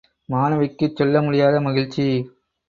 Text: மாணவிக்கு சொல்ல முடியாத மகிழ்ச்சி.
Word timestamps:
மாணவிக்கு 0.29 0.91
சொல்ல 0.93 1.21
முடியாத 1.21 1.61
மகிழ்ச்சி. 1.61 2.07